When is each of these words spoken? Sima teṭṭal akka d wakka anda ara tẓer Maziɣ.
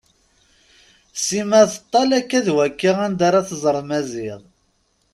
Sima 1.25 1.61
teṭṭal 1.71 2.09
akka 2.19 2.39
d 2.45 2.47
wakka 2.55 2.91
anda 3.05 3.23
ara 3.27 3.47
tẓer 3.49 3.77
Maziɣ. 3.89 4.39